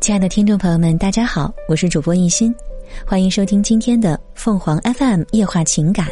[0.00, 2.54] 亲爱的听众朋友们，大家好，我是主播一心，
[3.04, 6.06] 欢迎收听今天的凤凰 FM 夜话情感。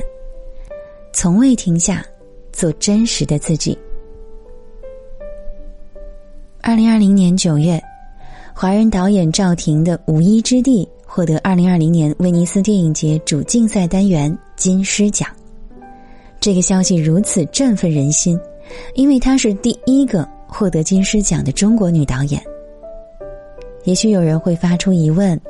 [1.13, 2.05] 从未停下，
[2.53, 3.79] 做真实的自己。
[6.61, 7.81] 二零二零年九月，
[8.53, 15.29] 华人导演赵婷的《无依之地》获得二零二零年威尼斯电影节主竞赛单元金狮奖。
[16.41, 18.39] 这个消息如此振奋人心，
[18.95, 22.43] 因为她是第一个获得金狮奖的中国女导演。
[23.87, 25.41] 也许有人会发出疑问：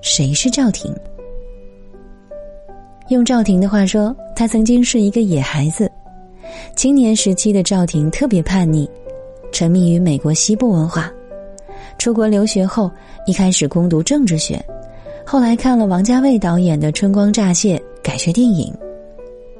[0.00, 0.94] 谁是赵婷？
[3.08, 5.90] 用赵婷的话说，她曾经是一个野孩子。
[6.76, 8.88] 青年时期的赵婷特别叛逆，
[9.50, 11.12] 沉迷于美国西部文化。
[11.98, 12.88] 出国留学后，
[13.26, 14.64] 一开始攻读政治学，
[15.26, 18.72] 后来看了王家卫导演的《春光乍泄》，改学电影。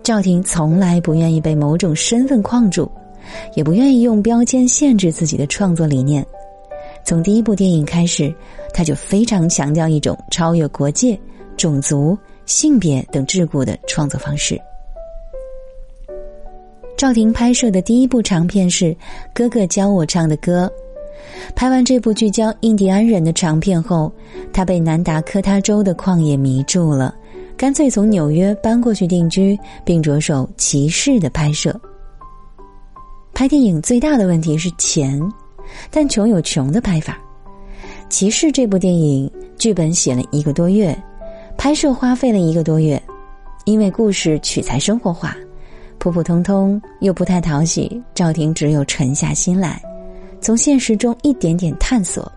[0.01, 2.89] 赵婷从来不愿意被某种身份框住，
[3.57, 6.25] 也不愿意用标签限制自己的创作理念。
[7.05, 8.35] 从第一部电影开始，
[8.73, 11.19] 他就非常强调一种超越国界、
[11.57, 14.59] 种族、性别等桎梏的创作方式。
[16.97, 18.87] 赵婷拍摄的第一部长片是
[19.35, 20.67] 《哥哥教我唱的歌》。
[21.55, 24.11] 拍完这部聚焦印第安人的长片后，
[24.53, 27.15] 他被南达科他州的旷野迷住了，
[27.57, 31.79] 干脆从纽约搬过去定居，并着手骑士的拍摄。
[33.35, 35.21] 拍电影最大的问题是钱。
[35.91, 37.19] 但穷有穷的拍法，
[38.09, 40.97] 《骑士》这部电影剧本写了一个多月，
[41.57, 43.01] 拍摄花费了一个多月，
[43.65, 45.37] 因为故事取材生活化，
[45.99, 49.81] 普普通通又不太讨喜，赵婷只有沉下心来，
[50.41, 52.31] 从现实中一点点探索。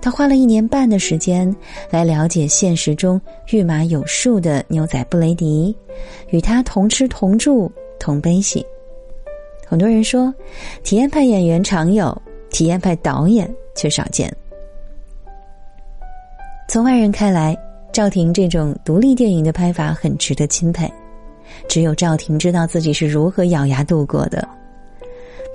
[0.00, 1.54] 他花了一年半的时间
[1.88, 3.20] 来了解现实中
[3.52, 5.76] 御马有术的牛仔布雷迪，
[6.30, 8.66] 与他同吃同住同悲喜。
[9.64, 10.34] 很多人说，
[10.82, 12.20] 体验派演员常有。
[12.52, 14.32] 体验派导演却少见。
[16.68, 17.56] 从外人看来，
[17.92, 20.90] 赵婷这种独立电影的拍法很值得钦佩。
[21.68, 24.46] 只有赵婷知道自己是如何咬牙度过的。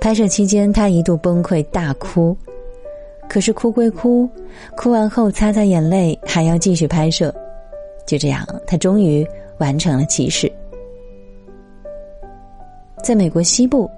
[0.00, 2.36] 拍摄期间，她一度崩溃大哭，
[3.28, 4.28] 可是哭归哭，
[4.76, 7.34] 哭完后擦擦眼泪，还要继续拍摄。
[8.06, 9.26] 就这样，她终于
[9.58, 10.46] 完成了《骑士》。
[13.02, 13.90] 在美国西部。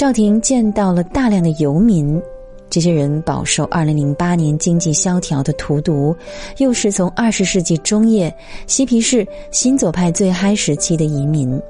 [0.00, 2.18] 赵婷见到了大量的游民，
[2.70, 6.16] 这些人饱受二零零八年经济萧条的荼毒，
[6.56, 8.34] 又是从二十世纪中叶
[8.66, 11.60] 嬉皮士新左派最嗨时期的移民，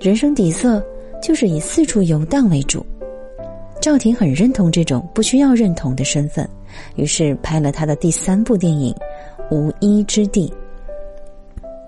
[0.00, 0.80] 人生底色
[1.20, 2.86] 就是以四处游荡为主。
[3.80, 6.48] 赵婷很认同这种不需要认同的身份，
[6.94, 8.94] 于是拍了他的第三部电影
[9.52, 10.46] 《无依之地》。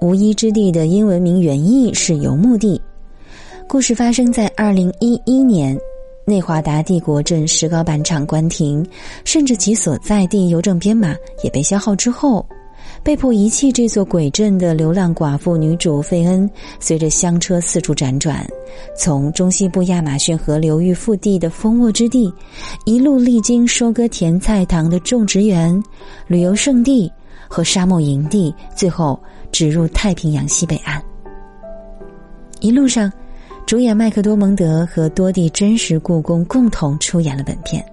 [0.04, 2.82] 《无依之地》的英文名原意是游牧地。
[3.68, 5.76] 故事发生在二零一一年，
[6.24, 8.86] 内华达帝国镇石膏板厂关停，
[9.24, 12.46] 甚至其所在地邮政编码也被消耗之后，
[13.02, 18.46] 被迫遗弃这座鬼镇的流浪寡妇女主费恩，随着香车四处辗转，
[18.96, 22.32] 从中西部亚马逊河流域腹地的丰沃之地，
[22.84, 25.82] 一路历经收割甜菜糖的种植园、
[26.28, 27.10] 旅游胜地
[27.48, 29.18] 和沙漠营地，最后
[29.50, 31.02] 直入太平洋西北岸。
[32.60, 33.12] 一路上。
[33.66, 37.84] 主演麦克多蒙德和多地真实故宫共同出演了本片。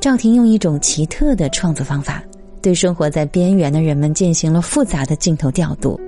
[0.00, 2.24] 赵婷用一种奇特的创作方法，
[2.62, 6.00] 对生活在边缘的人们进行了复杂的镜头调度。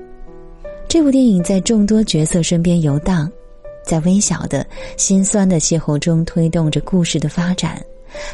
[0.89, 3.31] 这部电影在众多角色身边游荡，
[3.85, 4.67] 在微小的
[4.97, 7.79] 心酸的邂逅中推动着故事的发展，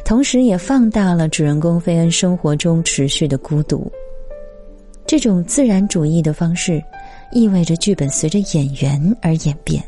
[0.04, 3.90] 同时也放大了主人公菲恩生活中持续的孤独。
[5.04, 6.80] 这种自然主义的方式，
[7.32, 9.82] 意味着剧本随着演员而演变。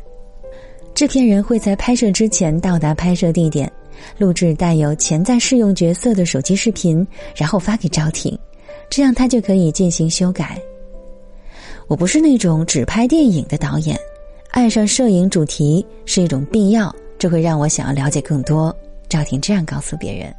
[0.99, 3.71] 制片人会在拍摄之前到达拍摄地点，
[4.17, 8.37] 录制带有潜在适用角色的手机视频，然后发给赵婷，
[8.89, 10.61] 这样他就可以进行修改。
[11.87, 13.97] 我不是那种只拍电影的导演，
[14.51, 18.75] 爱上摄影主题是一种必要，这会让我想要了解更多。
[19.07, 20.35] 赵婷这样告诉别人。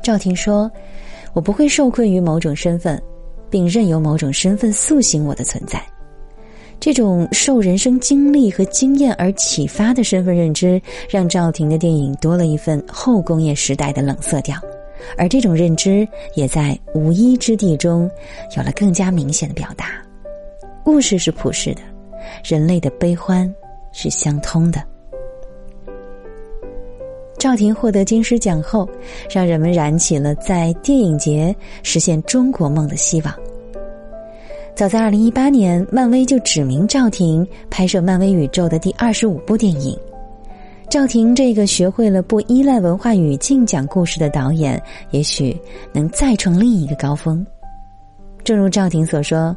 [0.00, 0.70] 赵婷说
[1.34, 3.02] ：“我不会受困于某种身份，
[3.50, 5.84] 并任由某种身份塑形我的存在。”
[6.80, 10.80] 这种受人生经历和经验而启发的身份认知，
[11.10, 14.56] 让赵婷的电影多了一份后工业时代的冷色调，
[15.16, 18.08] 而这种认知也在《无依之地》中
[18.56, 20.02] 有了更加明显的表达。
[20.84, 21.82] 故事是普世的，
[22.44, 23.52] 人类的悲欢
[23.92, 24.82] 是相通的。
[27.38, 28.88] 赵婷获得金狮奖后，
[29.28, 33.34] 让人们燃起了在电影节实现中国梦的希望。
[34.78, 39.98] 早在二零一八年，漫威就指名赵婷拍摄漫威宇宙的第二十五部电影。
[40.88, 44.80] 赵婷这个学会了不依赖文化语境讲故事的导演，
[45.10, 45.60] 也许
[45.92, 47.44] 能再创另一个高峰。
[48.44, 49.56] 正如赵婷所说：“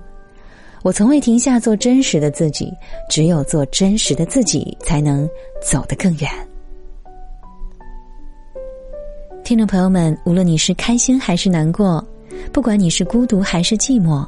[0.82, 2.74] 我从未停下做真实的自己，
[3.08, 5.30] 只有做真实的自己，才能
[5.62, 6.28] 走得更远。”
[9.46, 12.04] 听众朋友们，无论你是开心还是难过，
[12.52, 14.28] 不管你是孤独还是寂寞，